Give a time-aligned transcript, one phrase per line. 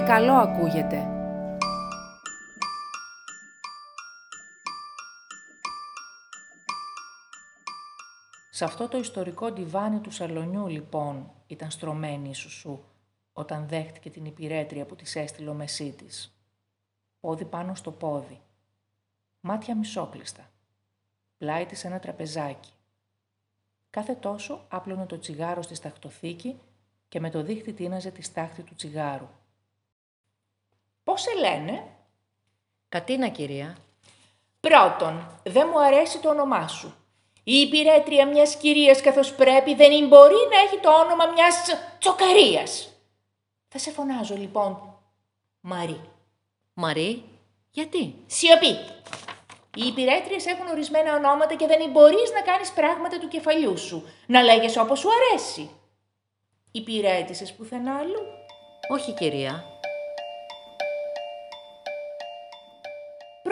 [0.00, 1.06] καλό ακούγεται.
[8.50, 12.78] Σε αυτό το ιστορικό ντιβάνι του σαλονιού, λοιπόν, ήταν στρωμένη η Σουσού,
[13.32, 16.36] όταν δέχτηκε την υπηρέτρια που της έστειλε ο μεσί της.
[17.20, 18.40] Πόδι πάνω στο πόδι.
[19.40, 20.50] Μάτια μισόκλειστα.
[21.38, 22.70] Πλάι της ένα τραπεζάκι.
[23.90, 26.60] Κάθε τόσο άπλωνε το τσιγάρο στη σταχτοθήκη
[27.08, 29.28] και με το δίχτυ τίναζε τη στάχτη του τσιγάρου.
[31.12, 31.82] «Πώς σε λένε»
[32.88, 33.76] Κατίνα, κυρία.
[34.60, 36.94] «Πρώτον, δεν μου αρέσει το όνομά σου.
[37.44, 41.54] Η υπηρέτρια μιας κυρίας καθώς πρέπει δεν μπορεί να έχει το όνομα μιας
[41.98, 42.88] τσοκαρίας.
[43.68, 44.98] Θα σε φωνάζω λοιπόν
[45.60, 46.00] Μαρή.
[46.72, 47.24] Μαρή,
[47.70, 48.78] γιατί; Σιωπή.
[49.76, 54.08] Οι υπηρέτριες έχουν ορισμένα ονόματα και δεν μπορείς να κάνεις πράγματα του κεφαλιού σου.
[54.26, 55.70] Να λέγεσαι όπως σου αρέσει.
[56.70, 58.20] Υπηρέτησες πουθενά άλλου.
[58.88, 59.80] Όχι, κυρία.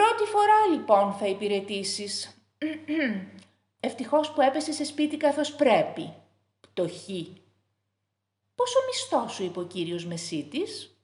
[0.01, 2.37] Πρώτη φορά λοιπόν θα υπηρετήσεις.
[3.79, 6.13] Ευτυχώς που έπεσε σε σπίτι καθώς πρέπει.
[6.61, 7.41] Πτωχή.
[8.55, 10.95] Πόσο μισθό σου είπε ο κύριος Μεσίτης;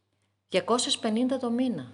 [0.51, 0.59] 250
[1.39, 1.91] το μήνα.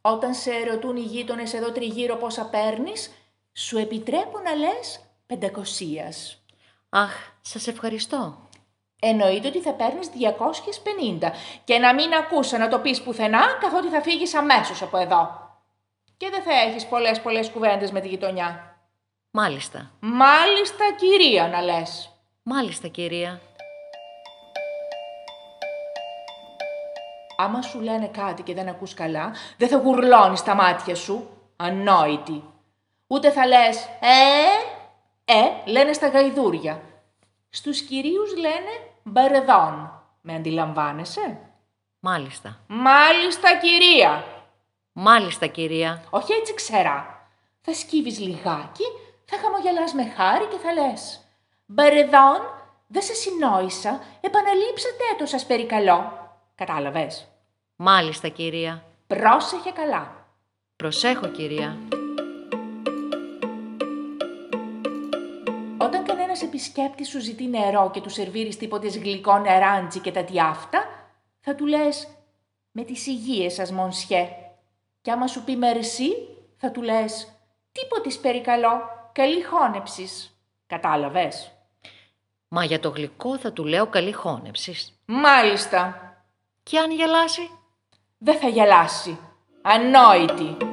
[0.00, 3.10] Όταν σε ερωτούν οι γείτονες εδώ τριγύρω πόσα παίρνεις,
[3.52, 6.44] σου επιτρέπουν να λες πεντακοσίας.
[6.88, 8.48] Αχ, σας ευχαριστώ.
[9.00, 11.32] Εννοείται ότι θα παίρνεις 250
[11.64, 15.47] και να μην ακούσα να το πεις πουθενά καθότι θα φύγεις αμέσως από εδώ.
[16.18, 18.76] Και δεν θα έχεις πολλές πολλές κουβέντες με τη γειτονιά.
[19.30, 19.90] Μάλιστα.
[20.00, 22.10] Μάλιστα κυρία να λες.
[22.42, 23.40] Μάλιστα, κυρία.
[27.36, 31.28] Άμα σου λένε κάτι και δεν ακούς καλά, δεν θα γουρλώνεις τα μάτια σου.
[31.56, 32.44] Ανόητη.
[33.06, 36.82] Ούτε θα λες «Ε, ε», λένε στα γαϊδούρια.
[37.48, 40.02] Στους κυρίους λένε «μπαρεδόν».
[40.20, 41.38] Με αντιλαμβάνεσαι;
[42.00, 42.58] Μάλιστα.
[42.66, 44.24] Μάλιστα κυρία.
[45.00, 46.02] Μάλιστα, κυρία.
[46.10, 47.28] Όχι έτσι ξερά.
[47.60, 48.84] Θα σκύβεις λιγάκι,
[49.24, 51.20] θα χαμογελάς με χάρη και θα λες
[51.66, 52.40] «Μπαρεδόν,
[52.86, 56.12] δεν σε συνόησα, επαναλείψατε το σας περικαλώ».
[56.54, 57.28] Κατάλαβες;
[57.76, 58.84] Μάλιστα, κυρία.
[59.06, 60.26] Πρόσεχε καλά.
[60.76, 61.76] Προσέχω, κυρία.
[65.78, 70.84] Όταν κανένας επισκέπτης σου ζητεί νερό και του σερβίρεις τίποτε γλυκό νεράντζι και τα αυτά,
[71.40, 72.08] θα του λες
[72.70, 74.28] με τις υγείες σας, Μονσιέ.
[75.00, 76.10] Και άμα σου πει μερσή,
[76.56, 77.32] θα του λες
[77.72, 78.80] τίποτε περικαλώ,
[79.12, 80.40] καλή χώνεψης.
[80.66, 81.52] Κατάλαβες;
[82.48, 85.00] Μα για το γλυκό θα του λέω καλή χώνεψης.
[85.04, 86.02] Μάλιστα.
[86.62, 87.50] Και αν γελάσει;
[88.18, 89.18] Δεν θα γελάσει.
[89.62, 90.67] Ανόητη.